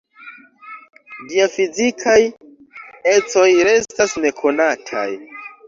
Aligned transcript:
Ĝia 1.33 1.45
fizikaj 1.57 2.17
ecoj 3.13 3.47
restas 3.71 4.19
nekonataj. 4.27 5.09